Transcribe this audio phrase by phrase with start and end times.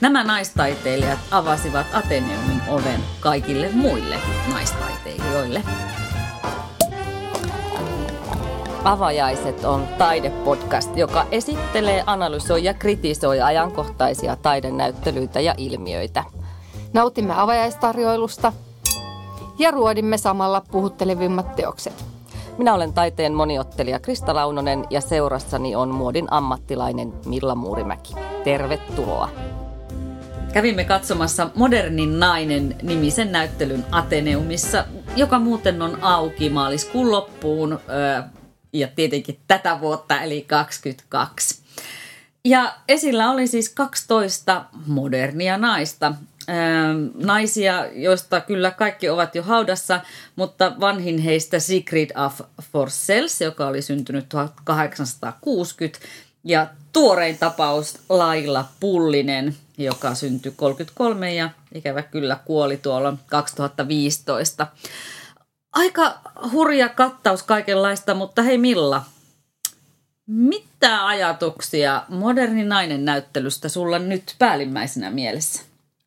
[0.00, 4.16] Nämä naistaiteilijat avasivat Ateneumin oven kaikille muille
[4.52, 5.62] naistaiteilijoille.
[8.84, 16.24] Avajaiset on taidepodcast, joka esittelee, analysoi ja kritisoi ajankohtaisia taidenäyttelyitä ja ilmiöitä.
[16.92, 18.52] Nautimme avajaistarjoilusta
[19.58, 22.04] ja ruodimme samalla puhuttelevimmat teokset.
[22.58, 28.14] Minä olen taiteen moniottelija Krista Launonen ja seurassani on muodin ammattilainen Milla Muurimäki.
[28.44, 29.55] Tervetuloa!
[30.56, 34.84] Kävimme katsomassa Modernin nainen nimisen näyttelyn Ateneumissa,
[35.16, 37.78] joka muuten on auki maaliskuun loppuun
[38.72, 41.62] ja tietenkin tätä vuotta eli 22.
[42.44, 46.12] Ja esillä oli siis 12 modernia naista,
[47.14, 50.00] naisia, joista kyllä kaikki ovat jo haudassa,
[50.36, 52.40] mutta vanhin heistä Sigrid af
[52.72, 55.98] Forsels, joka oli syntynyt 1860,
[56.44, 64.66] ja tuorein tapaus Laila Pullinen, joka syntyi 33 ja ikävä kyllä kuoli tuolla 2015.
[65.72, 66.20] Aika
[66.52, 69.04] hurja kattaus kaikenlaista, mutta hei Milla,
[70.26, 75.62] mitä ajatuksia moderni nainen näyttelystä sulla nyt päällimmäisenä mielessä?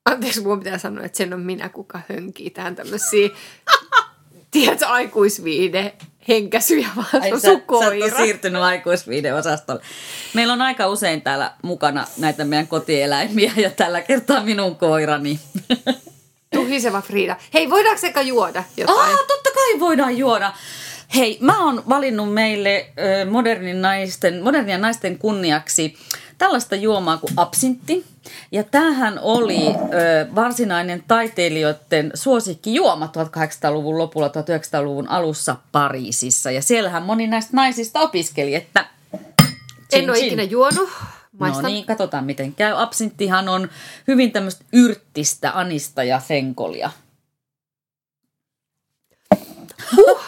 [0.05, 3.30] Anteeksi, mun pitää sanoa, että sen on minä, kuka hönkii tähän tämmöisiä,
[4.52, 5.94] tiedätkö, aikuisviide
[6.28, 7.31] henkäsyjä, vaan Ai,
[7.66, 8.09] koira.
[8.09, 9.81] Sä siirtynyt aikuisviide-osastolle.
[10.33, 15.39] Meillä on aika usein täällä mukana näitä meidän kotieläimiä ja tällä kertaa minun koirani.
[16.53, 17.36] Tuhiseva Frida.
[17.53, 19.00] Hei, voidaanko sekä juoda jotain?
[19.00, 20.53] Aa, totta kai voidaan juoda.
[21.16, 22.89] Hei, mä oon valinnut meille
[23.30, 25.97] modernin naisten, modernia naisten kunniaksi
[26.39, 28.05] tällaista juomaa kuin absintti.
[28.51, 36.51] Ja tämähän oli ö, varsinainen taiteilijoiden suosikkijuoma 1800-luvun lopulla, 1900-luvun alussa Pariisissa.
[36.51, 38.85] Ja siellähän moni näistä naisista opiskeli, että...
[39.89, 40.89] Chin, en ole ikinä juonut.
[41.39, 41.63] Maistan.
[41.63, 42.73] No niin, katsotaan miten käy.
[42.81, 43.69] Absinttihan on
[44.07, 46.91] hyvin tämmöistä yrttistä, anista ja fenkolia.
[49.95, 50.19] Huh.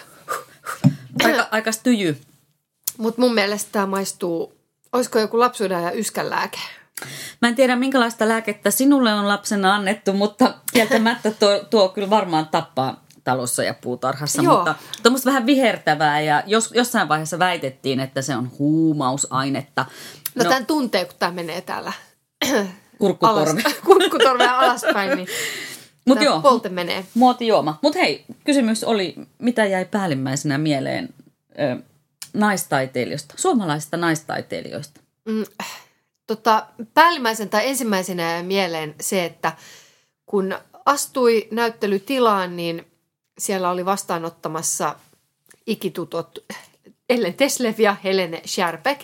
[1.23, 2.21] Aika, aika styjy.
[2.97, 4.60] Mutta mun mielestä tämä maistuu,
[4.93, 6.59] olisiko joku lapsuuden ja yskänlääke?
[7.41, 12.47] Mä en tiedä, minkälaista lääkettä sinulle on lapsena annettu, mutta kieltämättä tuo, tuo kyllä varmaan
[12.47, 14.55] tappaa talossa ja puutarhassa, Joo.
[14.55, 19.85] mutta tuommoista vähän vihertävää ja jos, jossain vaiheessa väitettiin, että se on huumausainetta.
[20.35, 21.93] No, no tämän tuntee, kun tämä menee täällä
[22.99, 23.61] kurkkutorve.
[23.61, 25.27] Alas, kurkkutorve alaspäin, niin
[26.07, 27.05] Mut joo, polte menee.
[27.13, 27.79] Muotijuoma.
[27.81, 31.09] Mutta hei, kysymys oli, mitä jäi päällimmäisenä mieleen
[31.59, 31.83] ö,
[32.33, 35.01] naistaiteilijoista, suomalaisista naistaiteilijoista?
[35.25, 35.45] Mm,
[36.27, 39.53] tota, päällimmäisen tai ensimmäisenä mieleen se, että
[40.25, 40.55] kun
[40.85, 42.87] astui näyttelytilaan, niin
[43.37, 44.95] siellä oli vastaanottamassa
[45.67, 46.39] ikitutot
[47.09, 49.01] Ellen Teslev ja Helene Scherbeck.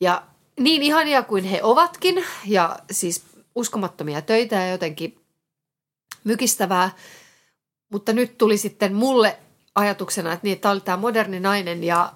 [0.00, 0.22] Ja
[0.60, 3.22] niin ihania kuin he ovatkin, ja siis
[3.54, 5.20] uskomattomia töitä ja jotenkin
[6.24, 6.90] mykistävää.
[7.92, 9.38] Mutta nyt tuli sitten mulle
[9.74, 12.12] ajatuksena, että niin, tämä oli tämä moderni nainen ja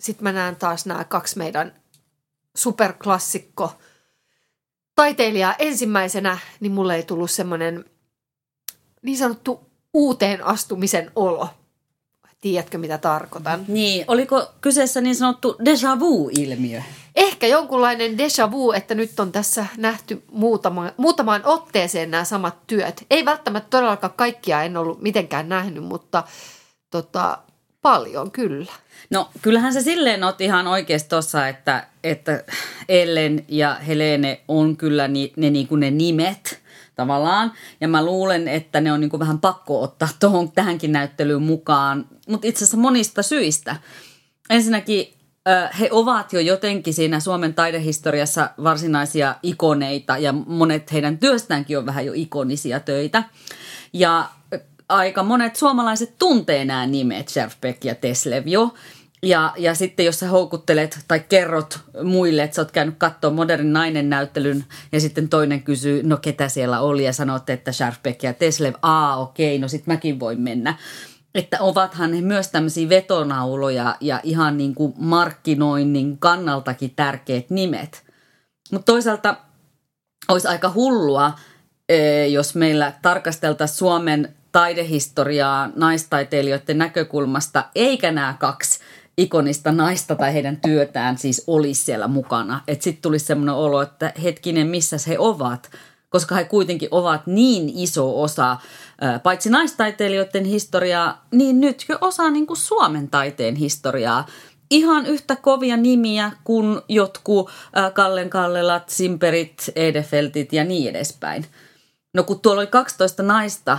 [0.00, 1.74] sitten mä näen taas nämä kaksi meidän
[2.56, 3.72] superklassikko
[4.94, 7.84] taiteilijaa ensimmäisenä, niin mulle ei tullut semmoinen
[9.02, 11.48] niin sanottu uuteen astumisen olo.
[12.40, 13.64] Tiedätkö, mitä tarkoitan?
[13.68, 16.82] Niin, oliko kyseessä niin sanottu déjà vu-ilmiö?
[17.14, 23.06] Ehkä jonkunlainen déjà vu, että nyt on tässä nähty muutama, muutamaan otteeseen nämä samat työt.
[23.10, 26.24] Ei välttämättä todellakaan kaikkia en ollut mitenkään nähnyt, mutta
[26.90, 27.38] tota,
[27.88, 28.72] paljon kyllä.
[29.10, 32.44] No kyllähän se silleen oot ihan oikeasti tuossa, että, että
[32.88, 36.60] Ellen ja Helene on kyllä ni, ne, niin kuin ne nimet
[36.94, 37.52] tavallaan.
[37.80, 42.06] Ja mä luulen, että ne on niin kuin vähän pakko ottaa tuohon tähänkin näyttelyyn mukaan,
[42.28, 43.76] mutta itse asiassa monista syistä.
[44.50, 45.14] Ensinnäkin
[45.80, 52.06] he ovat jo jotenkin siinä Suomen taidehistoriassa varsinaisia ikoneita ja monet heidän työstäänkin on vähän
[52.06, 53.24] jo ikonisia töitä.
[53.92, 54.28] Ja
[54.88, 58.74] aika monet suomalaiset tuntee nämä nimet, Scherfbeck ja Teslev jo.
[59.22, 63.72] Ja, ja sitten jos sä houkuttelet tai kerrot muille, että sä oot käynyt katsoa modernin
[63.72, 68.32] nainen näyttelyn ja sitten toinen kysyy, no ketä siellä oli ja sanot, että Sharpbeck ja
[68.32, 70.74] Teslev, aa okei, no sit mäkin voin mennä.
[71.34, 78.04] Että ovathan he myös tämmöisiä vetonauloja ja ihan niin kuin markkinoinnin kannaltakin tärkeät nimet.
[78.72, 79.36] Mutta toisaalta
[80.28, 81.32] olisi aika hullua,
[81.88, 88.80] eh, jos meillä tarkasteltaisiin Suomen taidehistoriaa naistaiteilijoiden näkökulmasta, eikä nämä kaksi
[89.16, 92.60] ikonista naista tai heidän työtään siis olisi siellä mukana.
[92.68, 95.70] Että sitten tulisi semmoinen olo, että hetkinen, missä he ovat,
[96.08, 98.56] koska he kuitenkin ovat niin iso osa
[99.22, 104.26] paitsi naistaiteilijoiden historiaa, niin nytkö osa niin kuin Suomen taiteen historiaa.
[104.70, 107.50] ihan yhtä kovia nimiä kuin jotkut
[107.94, 111.46] Kallen Kallelat, Simperit, Edefeltit ja niin edespäin.
[112.14, 113.78] No kun tuolla oli 12 naista,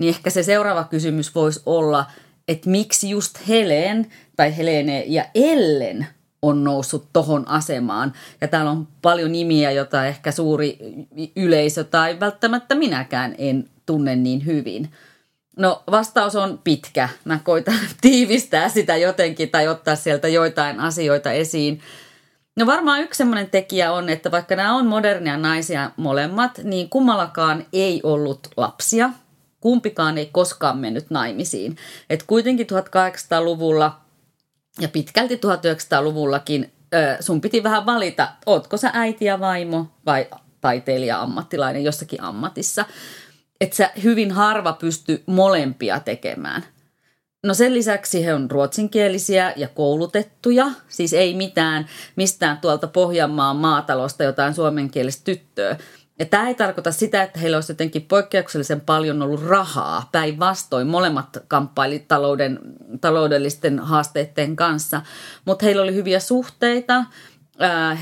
[0.00, 2.06] niin ehkä se seuraava kysymys voisi olla,
[2.48, 4.06] että miksi just Helen
[4.36, 6.06] tai Helene ja Ellen
[6.42, 8.12] on noussut tohon asemaan.
[8.40, 10.78] Ja täällä on paljon nimiä, joita ehkä suuri
[11.36, 14.90] yleisö tai välttämättä minäkään en tunne niin hyvin.
[15.56, 17.08] No vastaus on pitkä.
[17.24, 21.80] Mä koitan tiivistää sitä jotenkin tai ottaa sieltä joitain asioita esiin.
[22.56, 27.66] No varmaan yksi semmoinen tekijä on, että vaikka nämä on modernia naisia molemmat, niin kummallakaan
[27.72, 29.10] ei ollut lapsia.
[29.60, 31.76] Kumpikaan ei koskaan mennyt naimisiin.
[32.10, 34.00] Et kuitenkin 1800-luvulla
[34.80, 36.72] ja pitkälti 1900-luvullakin
[37.20, 40.28] sun piti vähän valita, ootko sä äiti ja vaimo vai
[40.60, 42.84] taiteilija ammattilainen jossakin ammatissa.
[43.60, 46.64] Että sä hyvin harva pysty molempia tekemään.
[47.44, 51.86] No sen lisäksi he on ruotsinkielisiä ja koulutettuja, siis ei mitään
[52.16, 55.76] mistään tuolta Pohjanmaan maatalosta jotain suomenkielistä tyttöä.
[56.20, 60.08] Ja tämä ei tarkoita sitä, että heillä olisi jotenkin poikkeuksellisen paljon ollut rahaa.
[60.12, 62.58] Päinvastoin molemmat kamppaili talouden,
[63.00, 65.02] taloudellisten haasteiden kanssa.
[65.44, 67.04] Mutta heillä oli hyviä suhteita.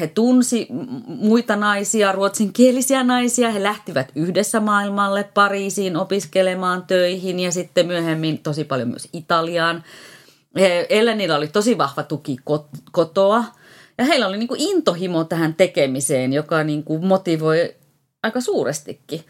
[0.01, 0.67] He tunsi
[1.07, 3.51] muita naisia, ruotsinkielisiä naisia.
[3.51, 9.85] He lähtivät yhdessä maailmalle Pariisiin opiskelemaan töihin ja sitten myöhemmin tosi paljon myös Italiaan.
[10.89, 12.37] Ellenillä oli tosi vahva tuki
[12.93, 13.45] kotoa.
[13.99, 17.75] Ja heillä oli niin kuin intohimo tähän tekemiseen, joka niin kuin motivoi
[18.23, 19.25] aika suurestikin.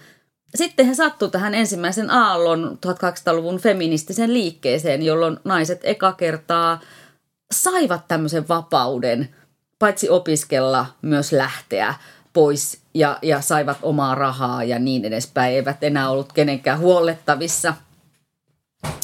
[0.54, 6.80] Sitten he sattuivat tähän ensimmäisen aallon 1800-luvun feministisen liikkeeseen, jolloin naiset eka kertaa
[7.52, 9.28] saivat tämmöisen vapauden,
[9.78, 11.94] paitsi opiskella, myös lähteä
[12.32, 15.54] pois ja, ja saivat omaa rahaa ja niin edespäin.
[15.54, 17.74] Eivät enää ollut kenenkään huollettavissa.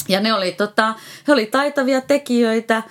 [0.07, 0.93] Ja ne oli, tota,
[1.27, 2.83] he oli taitavia tekijöitä,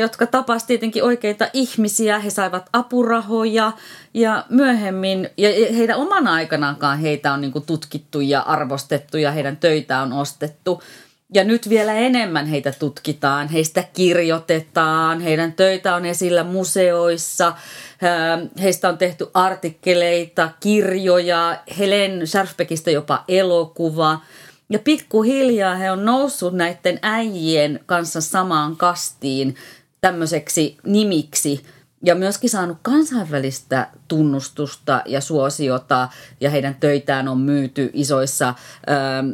[0.00, 2.18] jotka tapasivat tietenkin oikeita ihmisiä.
[2.18, 3.72] He saivat apurahoja
[4.14, 10.00] ja myöhemmin, ja heidän omana aikanaankaan heitä on niinku tutkittu ja arvostettu ja heidän töitä
[10.00, 10.82] on ostettu.
[11.34, 17.52] Ja nyt vielä enemmän heitä tutkitaan, heistä kirjoitetaan, heidän töitä on esillä museoissa,
[18.62, 24.18] heistä on tehty artikkeleita, kirjoja, Helen Scherfbeckistä jopa elokuva–
[24.68, 29.56] ja pikkuhiljaa he on noussut näiden äijien kanssa samaan kastiin
[30.00, 31.64] tämmöiseksi nimiksi
[32.04, 36.08] ja myöskin saanut kansainvälistä tunnustusta ja suosiota
[36.40, 39.26] ja heidän töitään on myyty isoissa ähm,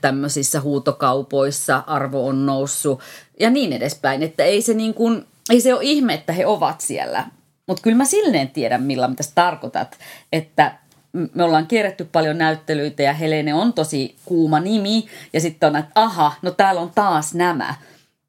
[0.00, 3.00] tämmöisissä huutokaupoissa, arvo on noussut
[3.40, 4.22] ja niin edespäin.
[4.22, 7.26] Että ei se, niin kuin, ei se ole ihme, että he ovat siellä.
[7.66, 9.98] Mutta kyllä mä silleen tiedän, millä mitä tarkoitat,
[10.32, 10.78] että
[11.34, 15.92] me ollaan kierretty paljon näyttelyitä ja Helene on tosi kuuma nimi ja sitten on, että
[15.94, 17.74] aha, no täällä on taas nämä.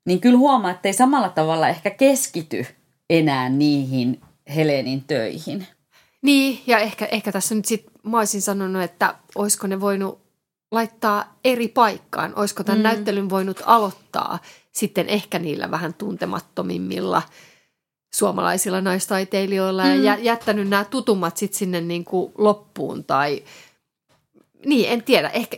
[0.05, 2.65] Niin kyllä huomaa, että ei samalla tavalla ehkä keskity
[3.09, 4.21] enää niihin
[4.55, 5.67] Helenin töihin.
[6.21, 10.19] Niin, ja ehkä, ehkä tässä nyt sitten mä olisin sanonut, että olisiko ne voinut
[10.71, 12.33] laittaa eri paikkaan.
[12.35, 12.83] Olisiko tämän mm.
[12.83, 14.39] näyttelyn voinut aloittaa
[14.71, 17.21] sitten ehkä niillä vähän tuntemattomimmilla–
[18.17, 20.03] suomalaisilla naistaiteilijoilla mm.
[20.03, 23.43] ja jättänyt nämä tutummat sitten sinne niin kuin loppuun tai
[24.65, 25.29] niin, en tiedä.
[25.29, 25.57] Ehkä,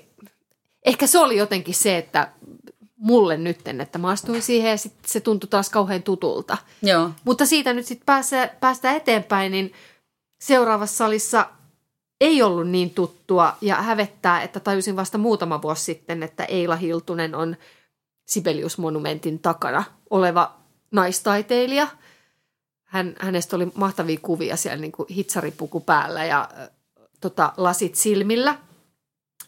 [0.85, 2.31] ehkä se oli jotenkin se, että
[2.95, 6.57] mulle nytten, että mä astuin siihen ja sitten se tuntui taas kauhean tutulta.
[6.81, 7.09] Joo.
[7.23, 9.73] Mutta siitä nyt sitten päästä, päästä eteenpäin, niin
[10.41, 11.49] seuraavassa salissa
[12.21, 17.35] ei ollut niin tuttua ja hävettää, että tajusin vasta muutama vuosi sitten, että Eila Hiltunen
[17.35, 17.57] on
[18.25, 20.53] Sibelius-monumentin takana oleva
[20.91, 21.87] naistaiteilija–
[22.87, 26.69] hän, hänestä oli mahtavia kuvia siellä niin kuin hitsaripuku päällä ja äh,
[27.21, 28.57] tota, lasit silmillä.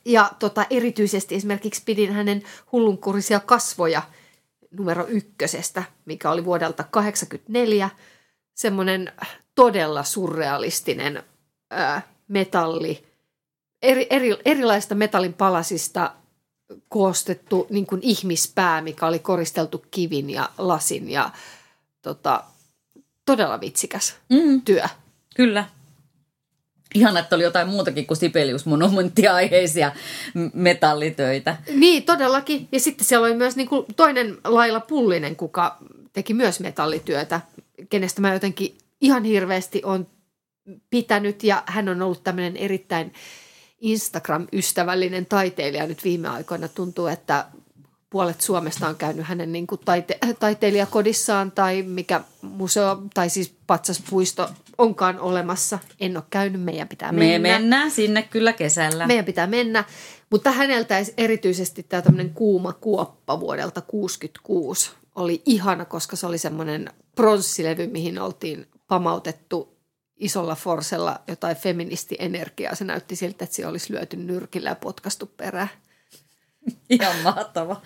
[0.05, 4.01] Ja tota, erityisesti esimerkiksi pidin hänen hullunkurisia kasvoja
[4.71, 7.89] numero ykkösestä, mikä oli vuodelta 1984.
[8.55, 9.11] Semmoinen
[9.55, 11.23] todella surrealistinen
[11.71, 13.07] ää, metalli,
[13.81, 16.13] eri, eri, erilaista metallin palasista
[16.89, 21.31] koostettu niin kuin ihmispää, mikä oli koristeltu kivin ja lasin ja
[22.01, 22.43] tota,
[23.29, 24.61] todella vitsikäs mm.
[24.61, 24.83] työ.
[25.35, 25.65] Kyllä.
[26.95, 29.91] Ihan, että oli jotain muutakin kuin Sibelius monumenttiaiheisia
[30.53, 31.57] metallitöitä.
[31.75, 32.67] Niin, todellakin.
[32.71, 35.77] Ja sitten siellä oli myös niin kuin toinen Laila Pullinen, kuka
[36.13, 37.41] teki myös metallityötä,
[37.89, 40.07] kenestä mä jotenkin ihan hirveästi on
[40.89, 41.43] pitänyt.
[41.43, 43.13] Ja hän on ollut tämmöinen erittäin
[43.81, 46.67] Instagram-ystävällinen taiteilija nyt viime aikoina.
[46.67, 47.45] Tuntuu, että
[48.09, 54.49] puolet Suomesta on käynyt hänen niin kuin taite- taiteilijakodissaan tai mikä museo tai siis patsaspuisto
[54.77, 55.79] onkaan olemassa.
[55.99, 57.49] En ole käynyt, meidän pitää mennä.
[57.49, 59.07] Me mennään sinne kyllä kesällä.
[59.07, 59.83] Meidän pitää mennä,
[60.29, 66.89] mutta häneltä erityisesti tämä tämmöinen kuuma kuoppa vuodelta 66 oli ihana, koska se oli semmoinen
[67.15, 69.79] pronssilevy, mihin oltiin pamautettu
[70.17, 72.75] isolla forsella jotain feministienergiaa.
[72.75, 75.69] Se näytti siltä, että se olisi lyöty nyrkillä ja potkastu perään.
[76.89, 77.81] Ihan mahtava.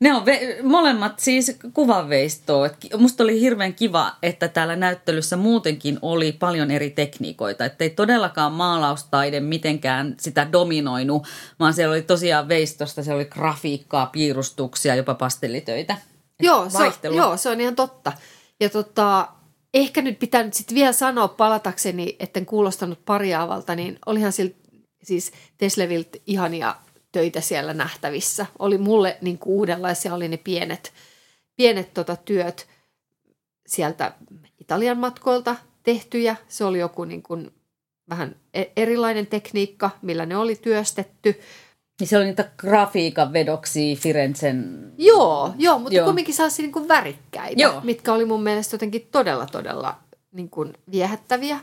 [0.00, 2.70] Ne on ve- molemmat siis kuvanveistoa.
[2.96, 7.64] Musta oli hirveän kiva, että täällä näyttelyssä muutenkin oli paljon eri tekniikoita.
[7.64, 11.26] Että ei todellakaan maalaustaide mitenkään sitä dominoinut,
[11.60, 15.96] vaan siellä oli tosiaan veistosta, siellä oli grafiikkaa, piirustuksia, jopa pastellitöitä.
[16.42, 18.12] Joo se, on, joo, se on ihan totta.
[18.60, 19.28] Ja tota,
[19.74, 24.54] ehkä nyt pitää nyt sitten vielä sanoa palatakseni, etten kuulostanut pariaavalta, niin olihan sillä
[25.02, 26.74] siis Teslevilt ihania
[27.14, 28.46] töitä siellä nähtävissä.
[28.58, 30.92] Oli mulle niin kuin uudenlaisia, oli ne pienet,
[31.56, 32.66] pienet tota, työt
[33.66, 34.12] sieltä
[34.60, 36.36] Italian matkoilta tehtyjä.
[36.48, 37.50] Se oli joku niin kuin
[38.08, 41.40] vähän e-, erilainen tekniikka, millä ne oli työstetty.
[42.00, 44.92] Niin se oli niitä grafiikan vedoksia Firenzen.
[44.98, 46.06] Joo, joo mutta joo.
[46.06, 47.80] kumminkin saa niin kuin värikkäitä, joo.
[47.84, 49.96] mitkä oli mun mielestä jotenkin todella, todella
[50.32, 51.60] niin kuin viehättäviä.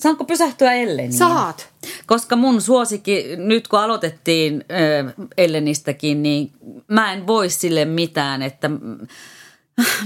[0.00, 1.12] Saanko pysähtyä Elleniin?
[1.12, 1.68] Saat.
[2.06, 6.52] Koska mun suosikki, nyt kun aloitettiin äh, Ellenistäkin, niin
[6.88, 8.70] mä en voi sille mitään, että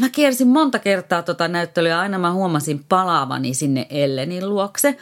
[0.01, 4.97] mä kiersin monta kertaa tota näyttelyä ja aina mä huomasin palaavani sinne Ellenin luokse.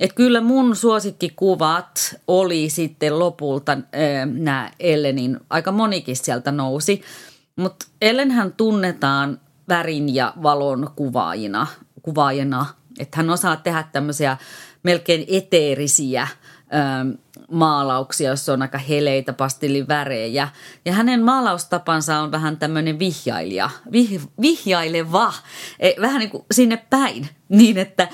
[0.00, 3.80] Että kyllä mun suosikkikuvat oli sitten lopulta äh,
[4.26, 7.02] nämä Ellenin, aika monikin sieltä nousi.
[7.56, 11.66] Mutta Ellenhän tunnetaan värin ja valon kuvaajina,
[12.02, 12.66] kuvaajana–
[12.98, 14.36] että hän osaa tehdä tämmöisiä
[14.82, 17.18] melkein eteerisiä ö,
[17.50, 20.48] maalauksia, jossa on aika heleitä pastillivärejä.
[20.84, 25.32] Ja hänen maalaustapansa on vähän tämmöinen vihjailija, vih, vihjaileva,
[25.80, 28.08] e, vähän niin kuin sinne päin, niin että,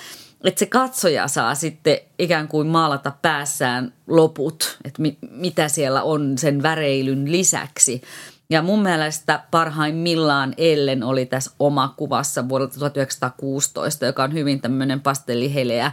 [0.44, 6.38] että se katsoja saa sitten ikään kuin maalata päässään loput, että mi, mitä siellä on
[6.38, 8.02] sen väreilyn lisäksi.
[8.50, 15.00] Ja mun mielestä parhaimmillaan Ellen oli tässä oma kuvassa vuodelta 1916, joka on hyvin tämmöinen
[15.00, 15.92] pastelliheleä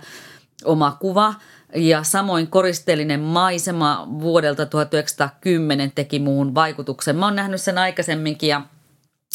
[0.65, 1.33] oma kuva.
[1.75, 7.15] Ja samoin koristeellinen maisema vuodelta 1910 teki muun vaikutuksen.
[7.15, 8.61] Mä oon nähnyt sen aikaisemminkin ja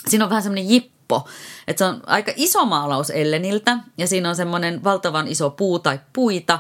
[0.08, 1.28] siinä on vähän semmoinen jippo.
[1.68, 6.00] Että se on aika iso maalaus Elleniltä ja siinä on semmoinen valtavan iso puu tai
[6.12, 6.58] puita.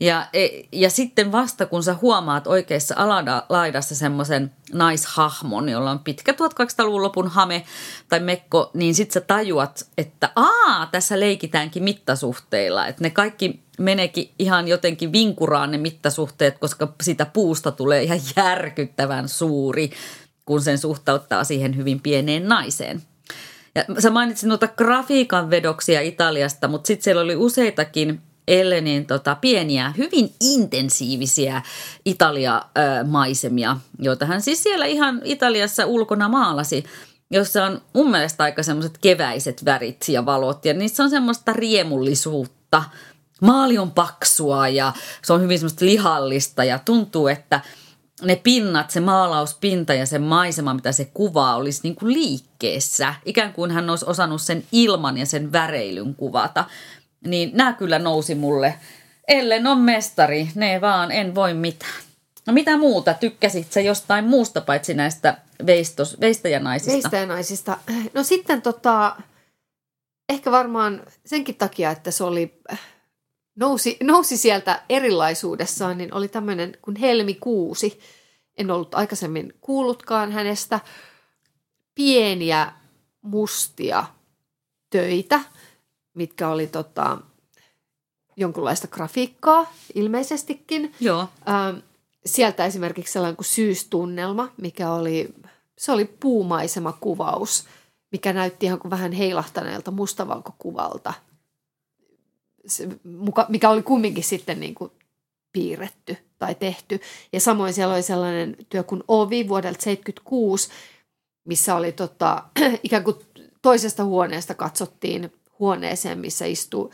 [0.00, 6.32] Ja, e, ja sitten vasta kun sä huomaat oikeassa alalaidassa semmoisen naishahmon, jolla on pitkä
[6.32, 7.64] 1200-luvun lopun hame
[8.08, 12.86] tai mekko, niin sitten sä tajuat, että aa, tässä leikitäänkin mittasuhteilla.
[12.86, 19.28] Että ne kaikki meneekin ihan jotenkin vinkuraan ne mittasuhteet, koska sitä puusta tulee ihan järkyttävän
[19.28, 19.90] suuri,
[20.50, 23.02] kun sen suhtauttaa siihen hyvin pieneen naiseen.
[23.74, 29.94] Ja sä mainitsit noita grafiikan vedoksia Italiasta, mutta sitten siellä oli useitakin Ellenin tota, pieniä,
[29.98, 31.62] hyvin intensiivisiä
[32.04, 36.84] Italia-maisemia, joita hän siis siellä ihan Italiassa ulkona maalasi
[37.30, 42.84] jossa on mun mielestä aika semmoiset keväiset värit ja valot ja niissä on semmoista riemullisuutta.
[43.40, 44.92] Maali on paksua ja
[45.22, 47.60] se on hyvin semmoista lihallista ja tuntuu, että
[48.22, 53.14] ne pinnat, se maalauspinta ja se maisema, mitä se kuvaa, olisi niin kuin liikkeessä.
[53.24, 56.64] Ikään kuin hän olisi osannut sen ilman ja sen väreilyn kuvata
[57.26, 58.74] niin nämä kyllä nousi mulle.
[59.28, 62.02] Ellen on mestari, ne vaan, en voi mitään.
[62.46, 63.14] No mitä muuta?
[63.14, 66.92] Tykkäsit sä jostain muusta paitsi näistä veistos, veistäjänaisista?
[66.92, 67.78] Veistäjänaisista.
[68.14, 69.16] No sitten tota,
[70.28, 72.60] ehkä varmaan senkin takia, että se oli,
[73.60, 78.00] nousi, nousi sieltä erilaisuudessaan, niin oli tämmöinen kuin Helmi Kuusi.
[78.58, 80.80] En ollut aikaisemmin kuullutkaan hänestä.
[81.94, 82.72] Pieniä
[83.22, 84.04] mustia
[84.90, 85.40] töitä–
[86.14, 87.18] mitkä oli tota,
[88.36, 90.94] jonkunlaista grafiikkaa ilmeisestikin.
[91.00, 91.28] Joo.
[91.48, 91.76] Ähm,
[92.26, 95.34] sieltä esimerkiksi sellainen kuin syystunnelma, mikä oli,
[95.78, 97.64] se oli puumaisema kuvaus,
[98.12, 101.14] mikä näytti ihan kuin vähän heilahtaneelta mustavalkokuvalta,
[102.66, 102.88] se,
[103.48, 104.92] mikä oli kumminkin sitten niin kuin
[105.52, 107.00] piirretty tai tehty.
[107.32, 110.68] Ja samoin siellä oli sellainen työ kuin Ovi vuodelta 76,
[111.44, 112.44] missä oli tota,
[112.82, 113.16] ikään kuin
[113.62, 116.92] toisesta huoneesta katsottiin huoneeseen, missä istuu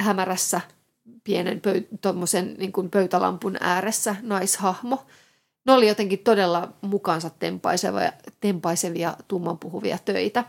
[0.00, 0.60] hämärässä
[1.24, 1.88] pienen pöy-
[2.58, 5.06] niin kuin pöytälampun ääressä naishahmo.
[5.66, 10.44] Ne oli jotenkin todella mukaansa tempaisevia, tempaisevia tummanpuhuvia töitä.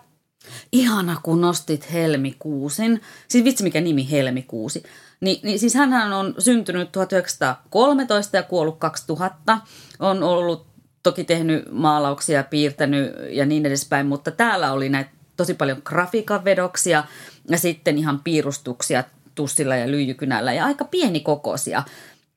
[0.71, 3.01] Ihana, kun nostit Helmikuusin.
[3.27, 4.83] Siis vitsi, mikä nimi Helmikuusi.
[5.21, 9.57] Ni, niin siis hän on syntynyt 1913 ja kuollut 2000.
[9.99, 10.67] On ollut
[11.03, 17.03] toki tehnyt maalauksia, piirtänyt ja niin edespäin, mutta täällä oli näitä tosi paljon grafiikan vedoksia
[17.49, 19.03] ja sitten ihan piirustuksia
[19.35, 21.83] tussilla ja lyijykynällä ja aika pienikokoisia.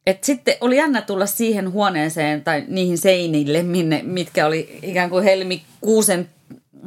[0.06, 5.24] Et sitten oli jännä tulla siihen huoneeseen tai niihin seinille, minne, mitkä oli ikään kuin
[5.24, 6.30] helmikuusen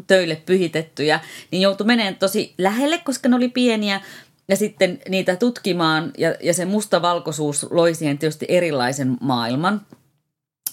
[0.08, 1.20] töille pyhitettyjä,
[1.52, 4.02] niin joutui menemään tosi lähelle, koska ne oli pieniä.
[4.50, 9.82] Ja sitten niitä tutkimaan, ja, ja se mustavalkoisuus loi siihen tietysti erilaisen maailman.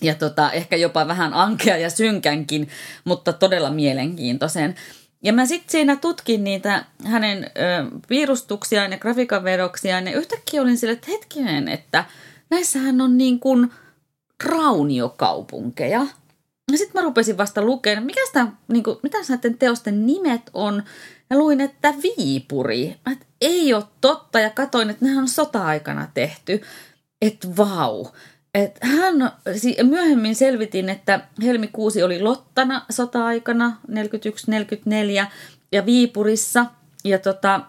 [0.02, 2.68] Ja tota, ehkä jopa vähän ankea ja synkänkin,
[3.04, 4.74] mutta todella mielenkiintoisen.
[5.22, 7.50] Ja mä sitten siinä tutkin niitä hänen ö,
[8.08, 12.04] piirustuksiaan ja grafiikan vedoksiaan, ja yhtäkkiä olin sille, että hetkinen, että
[12.50, 13.70] näissähän on niin kuin
[14.44, 16.06] rauniokaupunkeja.
[16.73, 20.83] Ja sitten mä rupesin vasta lukemaan, mikä sitä, niin kuin, mitä näiden teosten nimet on,
[21.30, 22.97] ja luin, että Viipuri.
[23.12, 26.61] Että ei ole totta, ja katoin, että nehän on sota-aikana tehty.
[27.23, 28.06] Että vau.
[28.54, 29.33] Et hän,
[29.83, 35.26] myöhemmin selvitin, että helmikuusi oli Lottana sota-aikana 41-44
[35.73, 36.66] ja Viipurissa.
[37.04, 37.61] Ja tota,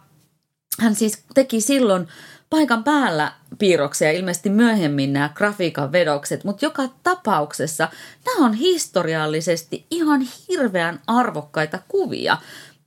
[0.80, 2.08] hän siis teki silloin
[2.50, 7.90] paikan päällä piirroksia, ilmeisesti myöhemmin nämä grafiikan vedokset, mutta joka tapauksessa
[8.26, 12.38] nämä on historiallisesti ihan hirveän arvokkaita kuvia,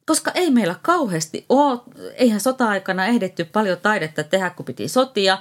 [0.07, 1.81] koska ei meillä kauheasti ole,
[2.15, 5.39] eihän sota-aikana ehditty paljon taidetta tehdä, kun piti sotia,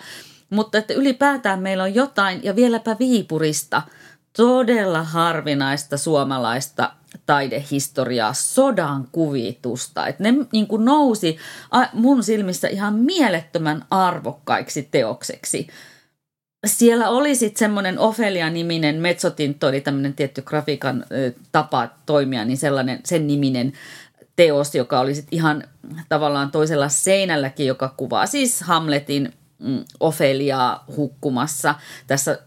[0.49, 3.81] mutta että ylipäätään meillä on jotain, ja vieläpä Viipurista,
[4.37, 6.91] todella harvinaista suomalaista
[7.27, 10.07] taidehistoriaa, sodan kuvitusta.
[10.07, 11.37] Että ne niin kuin nousi
[11.93, 15.67] mun silmissä ihan mielettömän arvokkaiksi teokseksi.
[16.65, 21.05] Siellä oli sitten semmoinen Ofelia-niminen, Metsotinto oli tämmöinen tietty grafiikan
[21.51, 23.73] tapa toimia, niin sellainen sen niminen
[24.35, 25.63] teos, joka oli sitten ihan
[26.09, 31.75] tavallaan toisella seinälläkin, joka kuvaa siis Hamletin mm, Ofeliaa hukkumassa.
[32.07, 32.39] Tässä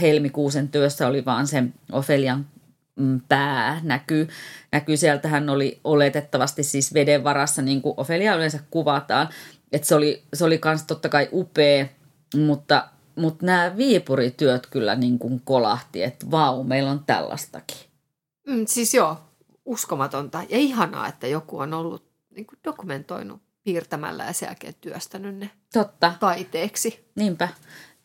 [0.00, 2.46] helmikuusen työssä oli vaan sen Ofelian
[3.28, 4.28] pää näkyy.
[4.72, 4.96] näkyy.
[4.96, 9.28] Sieltä hän oli oletettavasti siis veden varassa, niin kuin Ofelia yleensä kuvataan.
[9.72, 11.86] Että se oli, se oli kans totta kai upea,
[12.36, 17.76] mutta, mutta nämä viipurityöt kyllä niin kuin kolahti, että vau, meillä on tällaistakin.
[18.46, 19.16] Mm, siis joo,
[19.64, 25.36] uskomatonta ja ihanaa, että joku on ollut niin kuin dokumentoinut piirtämällä ja sen jälkeen työstänyt
[25.36, 26.12] ne Totta.
[26.20, 27.10] taiteeksi.
[27.14, 27.48] Niinpä.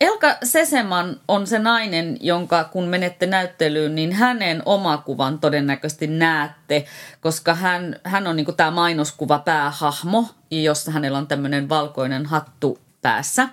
[0.00, 6.84] Elka Seseman on se nainen, jonka kun menette näyttelyyn, niin hänen omakuvan todennäköisesti näette,
[7.20, 13.48] koska hän, hän on niin tämä mainoskuva päähahmo, jossa hänellä on tämmöinen valkoinen hattu päässä.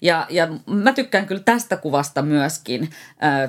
[0.00, 2.90] Ja, ja mä tykkään kyllä tästä kuvasta myöskin,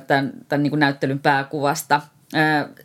[0.07, 2.01] tämän, tämän niin näyttelyn pääkuvasta–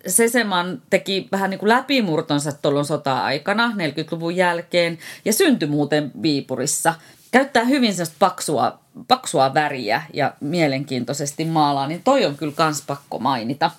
[0.06, 6.94] Seseman teki vähän niin kuin läpimurtonsa tuolloin sota-aikana 40-luvun jälkeen ja syntyi muuten Viipurissa.
[7.30, 13.18] Käyttää hyvin sellaista paksua, paksua väriä ja mielenkiintoisesti maalaa, niin toi on kyllä kans pakko
[13.18, 13.70] mainita.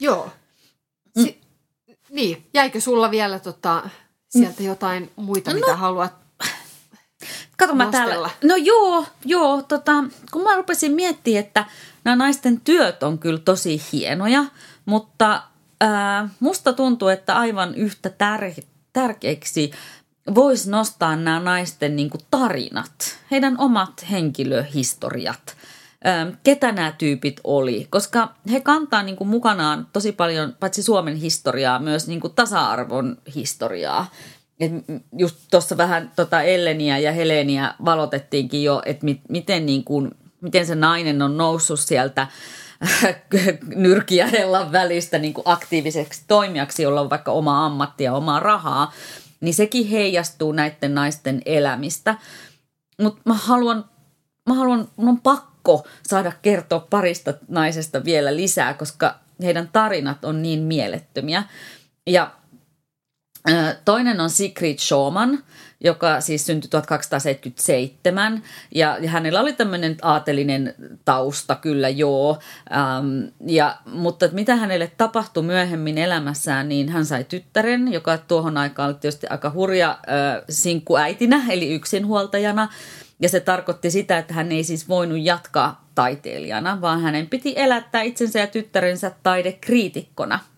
[0.00, 0.30] Joo.
[1.16, 1.22] Mm.
[1.22, 1.40] Si-
[1.88, 1.94] mm.
[2.10, 3.88] Niin, jäikö sulla vielä tota,
[4.28, 6.22] sieltä jotain muita, no, mitä haluat
[7.56, 8.30] Kato mä täällä.
[8.44, 9.92] No joo, joo, tota,
[10.32, 11.64] kun mä rupesin miettimään, että
[12.04, 14.44] nämä naisten työt on kyllä tosi hienoja,
[14.84, 15.42] mutta
[15.80, 19.70] ää, musta tuntuu, että aivan yhtä tär- tärkeiksi
[20.34, 25.56] voisi nostaa nämä naisten niin kuin tarinat, heidän omat henkilöhistoriat,
[26.42, 31.78] ketä nämä tyypit oli, koska he kantaa niin kuin mukanaan tosi paljon paitsi Suomen historiaa,
[31.78, 34.10] myös niin kuin tasa-arvon historiaa.
[34.60, 34.72] Et
[35.18, 40.66] just tuossa vähän tota Elleniä ja Heleniä valotettiinkin jo, että mit, miten, niin kuin, miten
[40.66, 42.26] se nainen on noussut sieltä
[43.74, 44.28] nyrkiä
[44.72, 48.92] välistä niin kuin aktiiviseksi toimijaksi, jolla on vaikka oma ammatti ja omaa rahaa,
[49.42, 52.14] niin sekin heijastuu näiden naisten elämistä.
[53.02, 53.84] Mutta mä haluan,
[54.48, 60.42] mä haluan, mun on pakko saada kertoa parista naisesta vielä lisää, koska heidän tarinat on
[60.42, 61.42] niin mielettömiä.
[62.06, 62.30] Ja
[63.84, 65.38] Toinen on Sigrid Schumann,
[65.80, 68.42] joka siis syntyi 1277
[68.74, 70.74] ja, ja hänellä oli tämmöinen aatelinen
[71.04, 72.38] tausta kyllä joo,
[72.72, 78.88] ähm, ja, mutta mitä hänelle tapahtui myöhemmin elämässään, niin hän sai tyttären, joka tuohon aikaan
[78.88, 82.68] oli tietysti aika hurja äh, sinkkuäitinä eli yksinhuoltajana.
[83.20, 88.02] Ja se tarkoitti sitä, että hän ei siis voinut jatkaa taiteilijana, vaan hänen piti elättää
[88.02, 90.38] itsensä ja tyttärensä taidekriitikkona–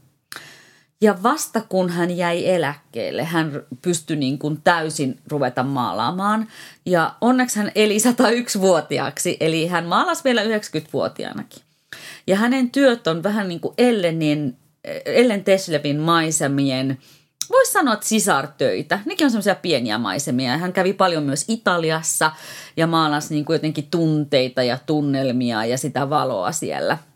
[1.05, 6.49] ja vasta kun hän jäi eläkkeelle, hän pystyi niin kuin täysin ruveta maalaamaan.
[6.87, 11.63] Ja onneksi hän eli 101-vuotiaaksi, eli hän maalasi vielä 90-vuotiaanakin.
[12.27, 14.57] Ja hänen työt on vähän niin kuin Ellenin,
[15.05, 16.99] Ellen Teslevin maisemien,
[17.51, 18.99] voisi sanoa, että sisartöitä.
[19.05, 20.59] Nekin on semmoisia pieniä maisemia.
[20.59, 22.33] Hän kävi paljon myös Italiassa
[22.77, 26.99] ja maalasi niin kuin jotenkin tunteita ja tunnelmia ja sitä valoa siellä–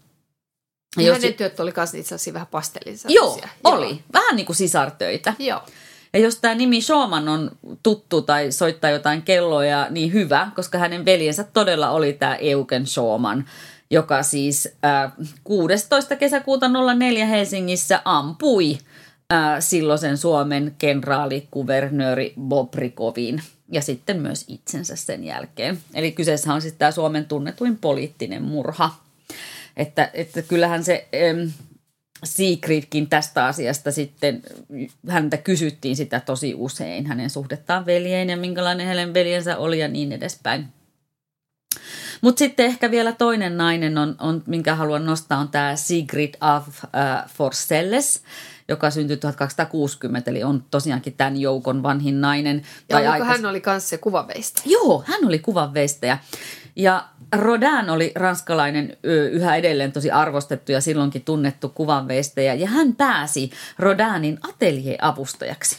[1.03, 1.23] ja jos...
[1.23, 3.11] hänen työt oli myös itse asiassa vähän pastellisia.
[3.11, 3.89] Joo, oli.
[3.89, 3.99] Joo.
[4.13, 5.35] Vähän niin kuin sisartöitä.
[5.39, 5.63] Joo.
[6.13, 7.51] Ja jos tämä nimi Showman on
[7.83, 13.45] tuttu tai soittaa jotain kelloja, niin hyvä, koska hänen veljensä todella oli tämä Eugen Showman.
[13.91, 15.13] joka siis äh,
[15.45, 16.17] 16.
[16.17, 18.79] kesäkuuta 04 Helsingissä ampui
[19.33, 25.79] äh, silloisen Suomen kenraali-kuvernööri Bobrikovin ja sitten myös itsensä sen jälkeen.
[25.95, 28.91] Eli kyseessä on sitten tämä Suomen tunnetuin poliittinen murha.
[29.79, 31.49] Että, että kyllähän se ähm,
[32.25, 34.43] Sigridkin tästä asiasta sitten,
[35.09, 40.13] häntä kysyttiin sitä tosi usein, hänen suhdettaan veljeen ja minkälainen hänen veljensä oli ja niin
[40.13, 40.67] edespäin.
[42.21, 46.69] Mutta sitten ehkä vielä toinen nainen, on, on, minkä haluan nostaa, on tämä Sigrid of
[46.69, 48.23] uh, Forselles,
[48.69, 52.57] joka syntyi 1260, eli on tosiaankin tämän joukon vanhin nainen.
[52.57, 53.29] Ja tai aikais...
[53.29, 54.65] hän oli kanssa se kuvanveistäjä?
[54.73, 56.19] Joo, hän oli kuvanveistäjä.
[56.79, 58.97] Ja Rodin oli ranskalainen
[59.33, 62.55] yhä edelleen tosi arvostettu ja silloinkin tunnettu kuvanveistäjä.
[62.55, 65.79] Ja hän pääsi Rodinin ateljeavustajaksi.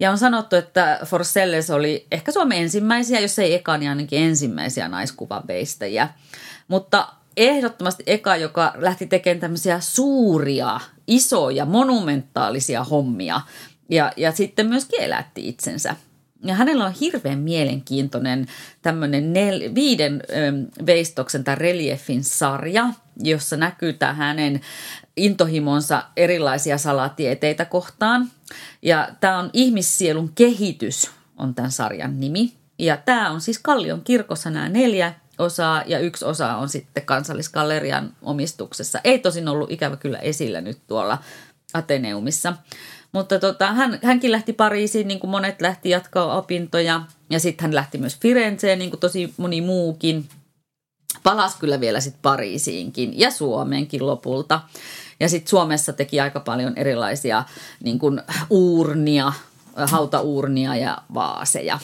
[0.00, 4.88] Ja on sanottu, että Forselles oli ehkä Suomen ensimmäisiä, jos ei eka, niin ainakin ensimmäisiä
[4.88, 6.08] naiskuvanveistäjiä.
[6.68, 13.40] Mutta ehdottomasti eka, joka lähti tekemään tämmöisiä suuria, isoja, monumentaalisia hommia.
[13.90, 15.96] Ja, ja sitten myöskin elätti itsensä.
[16.44, 18.46] Ja hänellä on hirveän mielenkiintoinen
[18.82, 22.86] tämmöinen nel, viiden ö, veistoksen tai reliefin sarja,
[23.22, 24.60] jossa näkyy tämä hänen
[25.16, 28.30] intohimonsa erilaisia salatieteitä kohtaan.
[28.82, 32.52] Ja tämä on ihmissielun kehitys on tämän sarjan nimi.
[32.78, 38.16] Ja tämä on siis Kallion kirkossa nämä neljä osaa ja yksi osa on sitten kansallisgallerian
[38.22, 39.00] omistuksessa.
[39.04, 41.18] Ei tosin ollut ikävä kyllä esillä nyt tuolla
[41.74, 42.56] Ateneumissa.
[43.12, 47.02] Mutta tota, hän, hänkin lähti Pariisiin, niin kuin monet lähti jatkaa opintoja.
[47.30, 50.28] Ja sitten hän lähti myös Firenzeen, niin kuin tosi moni muukin.
[51.22, 54.60] Palas kyllä vielä sitten Pariisiinkin ja Suomeenkin lopulta.
[55.20, 57.44] Ja sitten Suomessa teki aika paljon erilaisia
[57.84, 59.32] niin kuin uurnia,
[59.76, 61.78] hautauurnia ja vaaseja.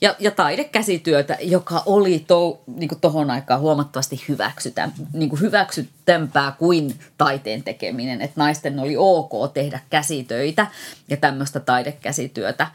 [0.00, 6.98] Ja, ja taidekäsityötä, joka oli to, niin tohon aikaan huomattavasti hyväksytä, niin kuin hyväksyttämpää kuin
[7.18, 8.20] taiteen tekeminen.
[8.20, 10.66] Että naisten oli ok tehdä käsitöitä
[11.08, 12.66] ja tämmöistä taidekäsityötä.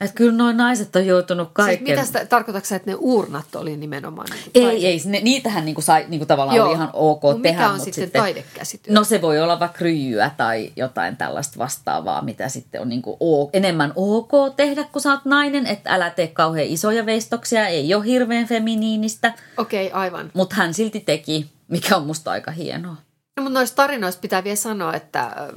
[0.00, 1.86] Että kyllä noin naiset on joutunut kaiken.
[1.86, 4.28] Siis mitä sitä, tarkoitatko että ne uurnat oli nimenomaan?
[4.54, 5.00] Niin ei, ei.
[5.04, 6.66] Ne, niitähän niin kuin sai, niin kuin tavallaan Joo.
[6.66, 7.58] oli ihan ok no, tehdä.
[7.58, 8.94] Mikä on sitten, sitten taidekäsityö?
[8.94, 13.16] No se voi olla vaikka ryijyä tai jotain tällaista vastaavaa, mitä sitten on niin kuin
[13.20, 15.66] o, enemmän ok tehdä, kun sä oot nainen.
[15.66, 19.32] Että älä tee kauhean isoja veistoksia, ei ole hirveän feminiinistä.
[19.56, 20.30] Okei, okay, aivan.
[20.34, 22.96] Mutta hän silti teki, mikä on musta aika hienoa.
[23.36, 25.52] No, mutta noista tarinoista pitää vielä sanoa, että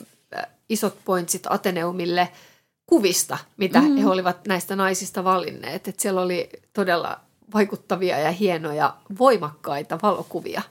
[0.69, 2.29] isot pointsit Ateneumille–
[2.85, 3.97] kuvista, mitä mm.
[3.97, 5.87] he olivat näistä naisista valinneet.
[5.87, 7.19] Että siellä oli todella
[7.53, 10.61] vaikuttavia ja hienoja, voimakkaita valokuvia,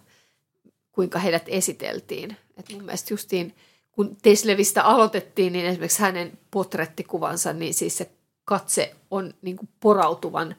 [0.92, 2.36] kuinka heidät esiteltiin.
[2.56, 3.54] Et mun mielestä justiin,
[3.92, 8.10] kun Teslevistä aloitettiin, niin esimerkiksi hänen potrettikuvansa, niin siis se
[8.44, 10.56] katse on niin kuin porautuvan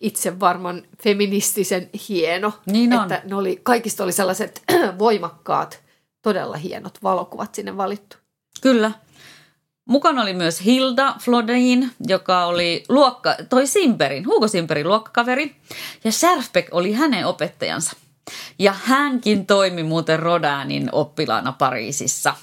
[0.00, 2.52] itse varman feministisen hieno.
[2.66, 3.02] Niin on.
[3.02, 4.62] Että ne oli, kaikista oli sellaiset
[4.98, 5.82] voimakkaat,
[6.22, 8.16] todella hienot valokuvat sinne valittu.
[8.60, 8.92] Kyllä.
[9.84, 15.56] Mukana oli myös Hilda Flodin, joka oli luokka, toi Simperin, Hugo Simperin luokkakaveri.
[16.04, 17.92] Ja Särfbeck oli hänen opettajansa.
[18.58, 22.34] Ja hänkin toimi muuten Rodanin oppilaana Pariisissa.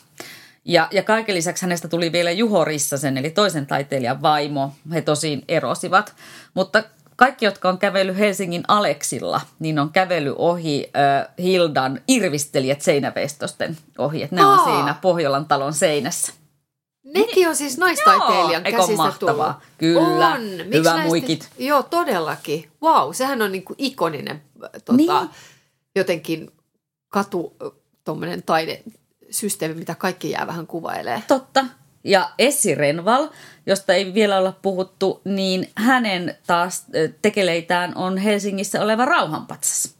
[0.65, 4.71] Ja, ja kaiken lisäksi hänestä tuli vielä Juho Rissasen, eli toisen taiteilijan vaimo.
[4.93, 6.15] He tosin erosivat.
[6.53, 6.83] Mutta
[7.15, 14.23] kaikki, jotka on kävellyt Helsingin Aleksilla, niin on kävellyt ohi äh, Hildan irvistelijät seinäveistosten ohi.
[14.23, 16.38] Että ne on siinä Pohjolan talon seinässä.
[17.13, 19.13] Nekin on siis naistaiteilijan joo, käsistä?
[19.19, 19.47] Tullut.
[19.77, 20.41] Kyllä, on.
[20.73, 21.49] Hyvä näistä, muikit.
[21.57, 22.71] Joo, todellakin.
[22.81, 24.41] Wow, sehän on niinku ikoninen
[24.85, 25.29] tota, niin.
[25.95, 26.51] jotenkin
[27.09, 27.55] katu
[28.05, 31.23] tuommoinen taidesysteemi, mitä kaikki jää vähän kuvailee.
[31.27, 31.65] Totta.
[32.03, 33.27] Ja Essi Renval,
[33.65, 36.85] josta ei vielä olla puhuttu, niin hänen taas
[37.21, 39.95] tekeleitään on Helsingissä oleva rauhanpatsas.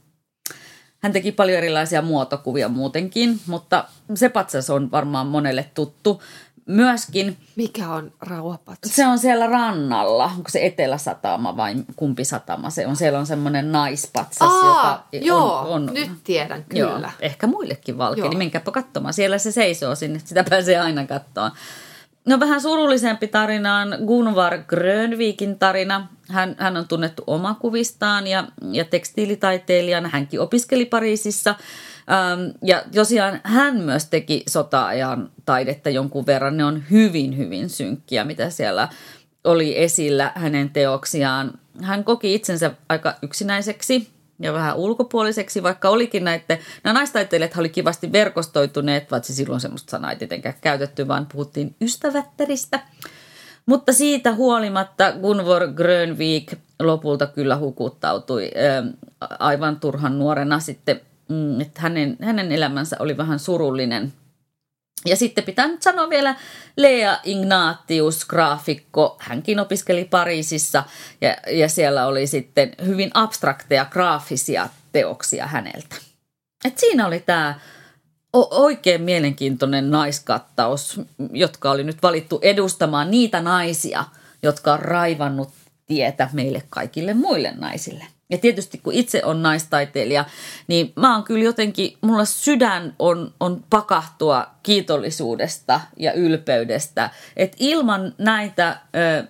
[1.00, 6.22] Hän teki paljon erilaisia muotokuvia muutenkin, mutta se patsas on varmaan monelle tuttu
[6.70, 7.38] myöskin...
[7.56, 8.96] Mikä on rauhapatsas?
[8.96, 10.26] Se on siellä rannalla.
[10.26, 12.96] Onko se Eteläsatama vai kumpi satama se on?
[12.96, 15.94] Siellä on semmoinen naispatsas, Aa, joka joo, on, on...
[15.94, 17.00] nyt tiedän, kyllä.
[17.00, 18.30] Joo, ehkä muillekin valkeni.
[18.30, 19.14] Niin menkääpä katsomaan.
[19.14, 21.52] Siellä se seisoo sinne, sitä pääsee aina katsoa.
[22.26, 26.08] No vähän surullisempi tarina on Gunvar Grönvikin tarina.
[26.30, 30.10] Hän, hän on tunnettu omakuvistaan ja, ja tekstiilitaiteilijana.
[30.10, 31.56] Hänkin opiskeli Pariisissa–
[32.12, 36.58] Ähm, ja tosiaan hän myös teki sota-ajan taidetta jonkun verran.
[36.58, 38.90] Ne on hyvin, hyvin synkkiä, mitä siellä
[39.44, 41.52] oli esillä hänen teoksiaan.
[41.82, 48.12] Hän koki itsensä aika yksinäiseksi ja vähän ulkopuoliseksi, vaikka olikin näitä, nämä naistaiteilijat oli kivasti
[48.12, 52.80] verkostoituneet, vaikka silloin semmoista sanaa ei tietenkään käytetty, vaan puhuttiin ystävättäristä.
[53.66, 58.52] Mutta siitä huolimatta Gunvor Grönvik lopulta kyllä hukuttautui
[59.40, 64.14] aivan turhan nuorena sitten mm, että hänen, hänen elämänsä oli vähän surullinen.
[65.06, 66.36] Ja sitten pitää nyt sanoa vielä
[66.78, 69.18] Lea Ignatius, graafikko.
[69.20, 70.84] Hänkin opiskeli Pariisissa
[71.22, 75.96] ja, ja siellä oli sitten hyvin abstrakteja graafisia teoksia häneltä.
[76.66, 77.60] Et siinä oli tämä
[78.52, 84.06] oikein mielenkiintoinen naiskattaus, jotka oli nyt valittu edustamaan niitä naisia,
[84.44, 85.50] jotka on raivannut
[85.88, 88.08] tietä meille kaikille muille naisille.
[88.30, 90.26] Ja tietysti kun itse on naistaiteilija,
[90.68, 97.10] niin mä oon kyllä jotenkin, mulla sydän on, on pakahtua kiitollisuudesta ja ylpeydestä.
[97.36, 99.28] Että ilman näitä ö,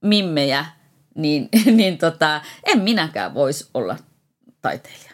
[0.00, 0.66] mimmejä,
[1.14, 3.96] niin, niin tota, en minäkään voisi olla
[4.62, 5.12] taiteilija.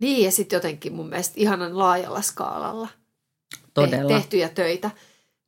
[0.00, 2.88] Niin ja sitten jotenkin mun mielestä ihanan laajalla skaalalla
[3.74, 4.08] Todella.
[4.08, 4.90] tehtyjä töitä.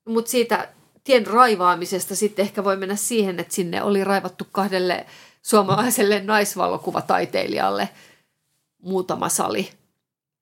[0.09, 0.69] Mutta siitä
[1.05, 5.07] tien raivaamisesta sitten ehkä voi mennä siihen, että sinne oli raivattu kahdelle
[5.47, 7.89] suomalaiselle naisvalokuvataiteilijalle
[8.83, 9.71] muutama sali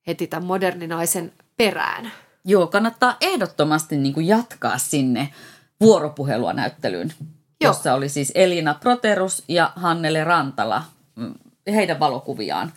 [0.07, 2.11] heti tämän moderninaisen perään.
[2.45, 5.29] Joo, kannattaa ehdottomasti niin kuin jatkaa sinne
[5.81, 7.27] vuoropuhelua näyttelyyn, Joo.
[7.59, 10.83] jossa oli siis Elina Proterus ja Hannele Rantala,
[11.15, 11.33] mm,
[11.67, 12.73] heidän valokuviaan.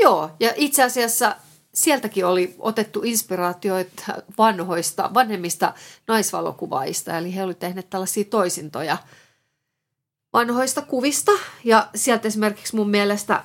[0.00, 1.36] Joo, ja itse asiassa
[1.74, 4.02] sieltäkin oli otettu inspiraatioita
[4.38, 5.74] vanhoista, vanhemmista
[6.08, 8.96] naisvalokuvaista, eli he olivat tehneet tällaisia toisintoja–
[10.34, 11.32] vanhoista kuvista.
[11.64, 13.44] Ja sieltä esimerkiksi mun mielestä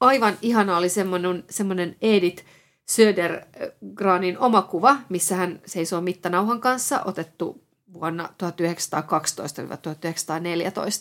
[0.00, 2.44] aivan ihana oli semmoinen, semmoinen Edith
[2.90, 8.28] Södergranin oma kuva, missä hän seisoo mittanauhan kanssa, otettu vuonna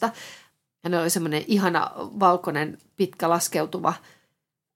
[0.08, 0.12] 1912-1914.
[0.84, 3.94] Hänellä oli semmoinen ihana valkoinen pitkä laskeutuva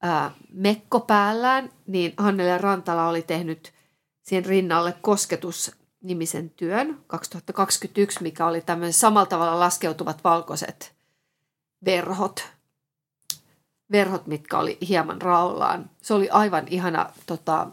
[0.02, 3.72] ää, mekko päällään, niin Hannele Rantala oli tehnyt
[4.22, 10.94] siihen rinnalle kosketus nimisen työn 2021, mikä oli tämmöinen samalla tavalla laskeutuvat valkoiset
[11.84, 12.44] verhot,
[13.92, 15.90] verhot, mitkä oli hieman raollaan.
[16.02, 17.66] Se oli aivan ihana tota,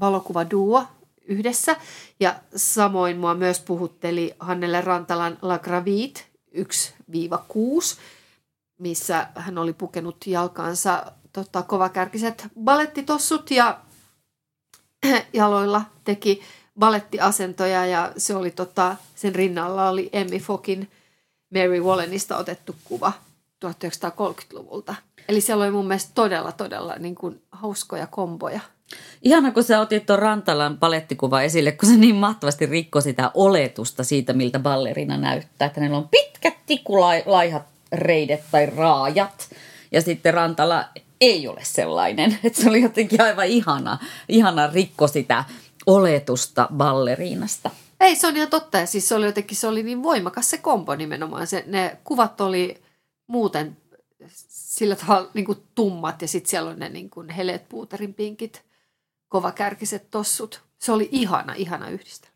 [0.00, 0.86] valokuvaduo
[1.30, 1.76] yhdessä.
[2.20, 6.20] Ja samoin mua myös puhutteli Hannele Rantalan La Gravite
[6.56, 6.62] 1-6,
[8.78, 13.80] missä hän oli pukenut jalkaansa tota, kovakärkiset balettitossut ja
[15.32, 16.42] jaloilla teki
[16.78, 20.90] balettiasentoja ja se oli tota, sen rinnalla oli Emmy Fokin
[21.54, 23.12] Mary Wallenista otettu kuva
[23.66, 24.94] 1930-luvulta.
[25.28, 28.60] Eli siellä oli mun mielestä todella, todella niin kuin hauskoja komboja.
[29.22, 34.04] Ihana, kun sä otit tuon Rantalan palettikuva esille, kun se niin mahtavasti rikkoi sitä oletusta
[34.04, 35.66] siitä, miltä ballerina näyttää.
[35.66, 39.50] Että hänellä on pitkät tikulaihat reidet tai raajat.
[39.92, 40.84] Ja sitten Rantala
[41.20, 42.38] ei ole sellainen.
[42.44, 45.44] Että se oli jotenkin aivan ihana, ihana rikko sitä
[45.86, 47.70] oletusta balleriinasta.
[48.00, 48.78] Ei, se on ihan totta.
[48.78, 51.46] Ja siis se oli jotenkin se oli niin voimakas se kombo nimenomaan.
[51.46, 52.82] Se, ne kuvat oli
[53.26, 53.76] muuten
[54.48, 58.62] sillä tavalla niin kuin tummat ja sitten siellä on ne niin kuin heleet puuterin pinkit,
[59.28, 60.62] kovakärkiset tossut.
[60.78, 62.29] Se oli ihana, ihana yhdistelmä.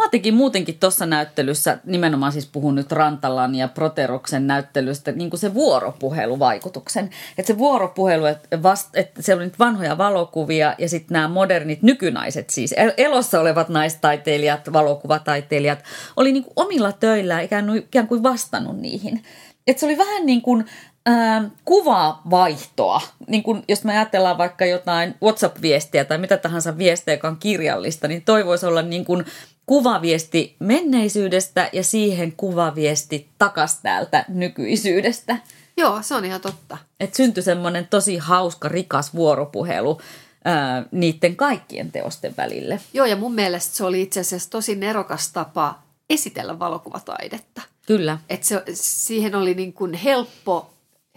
[0.00, 5.40] Mä teki muutenkin tuossa näyttelyssä, nimenomaan siis puhun nyt Rantalan ja Proteroksen näyttelystä, niin kuin
[5.40, 7.10] se vuoropuheluvaikutuksen.
[7.38, 11.82] Että se vuoropuhelu, että, vast, että siellä oli nyt vanhoja valokuvia ja sitten nämä modernit
[11.82, 15.84] nykynaiset, siis elossa olevat naistaiteilijat, valokuvataiteilijat,
[16.16, 19.22] oli niin kuin omilla töillä ikään kuin vastannut niihin.
[19.66, 20.64] Että se oli vähän niin kuin
[21.08, 23.00] äh, kuvavaihtoa.
[23.28, 28.08] Niin kun, jos me ajatellaan vaikka jotain WhatsApp-viestiä tai mitä tahansa viestiä, joka on kirjallista,
[28.08, 29.24] niin toi voisi olla niin kuin
[29.70, 35.36] kuvaviesti menneisyydestä ja siihen kuvaviesti takas täältä nykyisyydestä.
[35.76, 36.78] Joo, se on ihan totta.
[37.00, 40.00] Että syntyi semmoinen tosi hauska, rikas vuoropuhelu
[40.44, 42.80] ää, niiden kaikkien teosten välille.
[42.92, 47.62] Joo, ja mun mielestä se oli itse asiassa tosi nerokas tapa esitellä valokuvataidetta.
[47.86, 48.18] Kyllä.
[48.30, 50.70] Että se, siihen oli niin kuin helppo,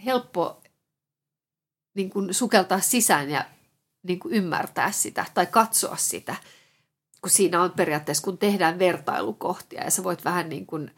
[0.04, 0.60] helppo
[1.94, 3.44] niin kuin sukeltaa sisään ja
[4.02, 6.36] niin kuin ymmärtää sitä tai katsoa sitä–
[7.24, 10.90] kun siinä on periaatteessa, kun tehdään vertailukohtia ja sä voit vähän niin kuin,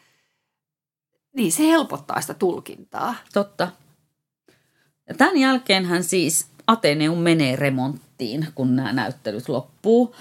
[1.37, 3.15] niin se helpottaa sitä tulkintaa.
[3.33, 3.69] Totta.
[5.09, 10.15] Ja tämän jälkeen hän siis Ateneum menee remonttiin, kun nämä näyttelyt loppuu.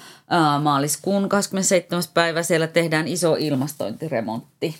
[0.61, 2.03] Maaliskuun 27.
[2.13, 4.75] päivä siellä tehdään iso ilmastointiremontti.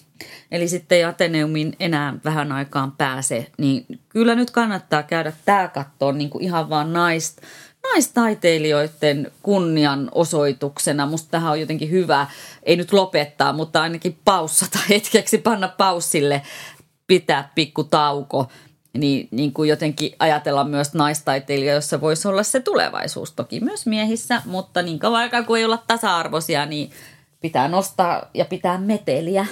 [0.51, 6.17] Eli sitten ei Ateneumin enää vähän aikaan pääse, niin kyllä nyt kannattaa käydä tämä kattoon
[6.17, 7.41] niin kuin ihan vaan naista
[7.93, 11.05] naistaiteilijoiden kunnianosoituksena.
[11.05, 12.27] Musta tähän on jotenkin hyvä,
[12.63, 16.41] ei nyt lopettaa, mutta ainakin paussata hetkeksi, panna paussille,
[17.07, 18.47] pitää pikku tauko.
[18.97, 23.31] Niin, niin kuin jotenkin ajatella myös naistaiteilija, jossa voisi olla se tulevaisuus.
[23.31, 26.91] Toki myös miehissä, mutta niin kauan aikaa kuin ei olla tasa-arvoisia, niin
[27.41, 29.45] pitää nostaa ja pitää meteliä.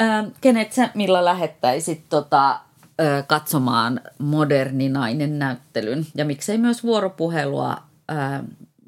[0.00, 2.60] Öö, kenet sä millä lähettäisit tota,
[3.00, 8.14] ö, katsomaan moderninainen näyttelyn ja miksei myös vuoropuhelua ö,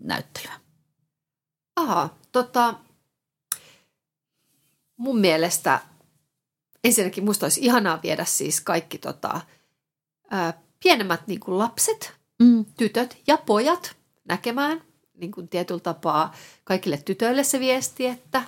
[0.04, 0.52] näyttelyä.
[1.76, 2.74] Aha, tota,
[4.96, 5.80] mun mielestä
[6.84, 9.40] ensinnäkin musta olisi ihanaa viedä siis kaikki tota,
[10.30, 12.64] ää, pienemmät niin kuin lapset, Mm.
[12.76, 13.96] tytöt ja pojat
[14.28, 14.82] näkemään
[15.14, 18.42] niin kuin tietyllä tapaa kaikille tytöille se viesti, että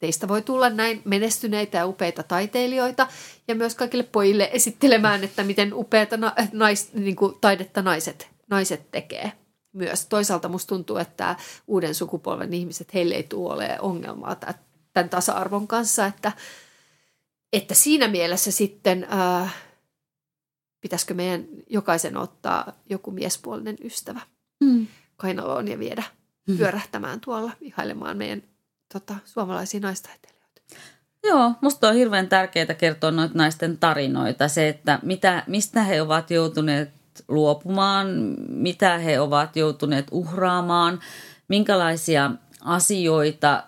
[0.00, 3.06] teistä voi tulla näin menestyneitä ja upeita taiteilijoita
[3.48, 8.90] ja myös kaikille pojille esittelemään, että miten upeata na- nais, niin kuin taidetta naiset, naiset
[8.90, 9.32] tekee
[9.72, 10.06] myös.
[10.06, 11.36] Toisaalta musta tuntuu, että
[11.66, 14.36] uuden sukupolven ihmiset, heille ei tule olemaan ongelmaa
[14.92, 16.32] tämän tasa-arvon kanssa, että,
[17.52, 19.54] että siinä mielessä sitten äh,
[20.80, 24.20] pitäisikö meidän jokaisen ottaa joku miespuolinen ystävä
[24.64, 24.86] Mm.
[25.16, 26.02] kainaloon ja viedä
[26.48, 26.56] Mm.
[26.58, 28.42] pyörähtämään tuolla ihailemaan meidän
[28.92, 30.60] tota, suomalaisia naistaiteilijoita.
[31.24, 34.48] Joo, musta on hirveän tärkeää kertoa noita naisten tarinoita.
[34.48, 36.90] Se, että mitä, mistä he ovat joutuneet
[37.28, 38.06] luopumaan,
[38.48, 41.00] mitä he ovat joutuneet uhraamaan,
[41.48, 43.64] minkälaisia asioita,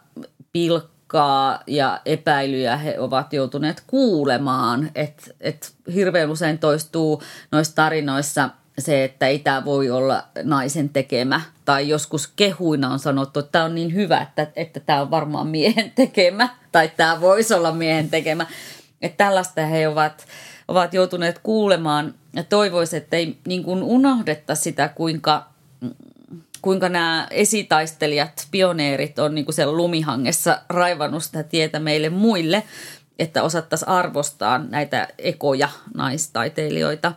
[0.52, 4.90] pilkkaa ja epäilyjä he ovat joutuneet kuulemaan.
[4.94, 8.50] Että et hirveän usein toistuu noissa tarinoissa
[8.82, 11.40] se, että ei tämä voi olla naisen tekemä.
[11.64, 15.46] Tai joskus kehuina on sanottu, että tämä on niin hyvä, että, että tämä on varmaan
[15.46, 16.48] miehen tekemä.
[16.72, 18.46] Tai tämä voisi olla miehen tekemä.
[19.02, 20.26] Että tällaista he ovat,
[20.68, 22.14] ovat joutuneet kuulemaan.
[22.32, 25.46] Ja toivoisin, että ei niin kuin unohdetta sitä, kuinka,
[26.62, 32.62] kuinka nämä esitaistelijat, pioneerit on niin kuin siellä lumihangessa raivannut sitä tietä meille muille,
[33.18, 37.12] että osattaisiin arvostaa näitä ekoja naistaiteilijoita.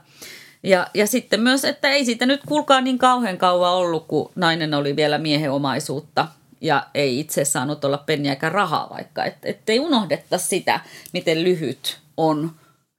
[0.66, 4.74] Ja, ja sitten myös, että ei siitä nyt kuulkaa niin kauhean kauan ollut, kun nainen
[4.74, 6.28] oli vielä miehen omaisuutta
[6.62, 9.26] ja ei itse saanut olla penniäkään rahaa vaikka.
[9.26, 10.80] Että et ei unohdetta sitä,
[11.14, 12.52] miten lyhyt on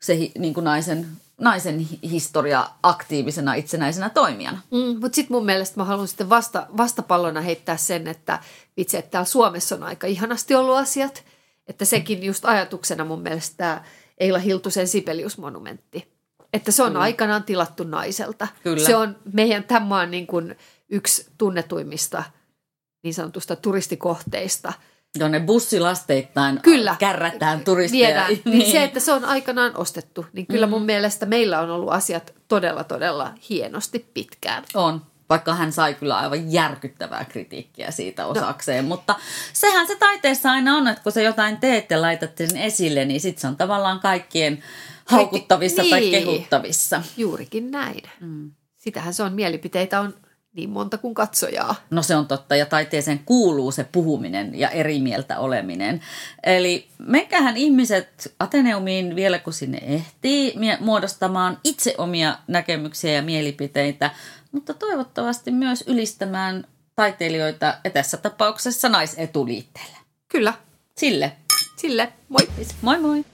[0.03, 1.07] se niin kuin naisen,
[1.41, 4.61] naisen hi- historia aktiivisena itsenäisenä toimijana.
[4.71, 8.39] Mm, Mutta sitten mun mielestä mä haluan sitten vasta, vastapallona heittää sen, että
[8.77, 11.25] vitsi, että täällä Suomessa on aika ihanasti ollut asiat.
[11.69, 13.85] Että sekin just ajatuksena mun mielestä tämä
[14.19, 16.16] Eila Hiltusen Sibelius-monumentti.
[16.57, 17.01] Että se on Kyllä.
[17.01, 18.49] aikanaan tilattu naiselta.
[18.63, 18.87] Kyllä.
[18.87, 20.57] Se on meidän tämän maan niin kuin
[20.89, 22.25] yksi tunnetuimmista
[23.05, 24.73] niin sanotusta turistikohteista.
[25.19, 26.97] Jonne bussilasteittain Kyllä.
[26.99, 28.07] kärrätään turisteja.
[28.09, 28.33] Viedään.
[28.45, 28.73] Niin.
[28.73, 30.87] Se, että se on aikanaan ostettu, niin kyllä mun Mm.
[30.87, 34.65] mielestä meillä on ollut asiat todella, todella hienosti pitkään.
[34.75, 38.85] On, vaikka hän sai kyllä aivan järkyttävää kritiikkiä siitä osakseen.
[38.85, 38.89] No.
[38.89, 39.15] Mutta
[39.53, 43.21] sehän se taiteessa aina on, että kun sä jotain teet ja laitat sen esille, niin
[43.21, 44.63] sit se on tavallaan kaikkien
[45.07, 46.13] haukuttavissa tai niin.
[46.25, 47.03] kehuttavissa.
[47.17, 48.03] Juurikin näin.
[48.21, 48.51] Mm.
[48.77, 49.33] Sitähän se on.
[49.33, 50.15] Mielipiteitä on
[50.57, 51.75] niin monta kuin katsojaa.
[51.91, 56.01] No se on totta, ja taiteeseen kuuluu se puhuminen ja eri mieltä oleminen.
[56.43, 64.11] Eli menkähän ihmiset Ateneumiin vielä kun sinne ehtii muodostamaan itse omia näkemyksiä ja mielipiteitä,
[64.53, 66.65] mutta toivottavasti myös ylistämään
[66.95, 69.97] taiteilijoita ja tässä tapauksessa naisetuliitteelle.
[70.29, 70.55] Kyllä.
[70.97, 71.33] Sille.
[71.77, 72.13] Sille.
[72.29, 72.49] Moi.
[72.83, 73.25] Moi moi!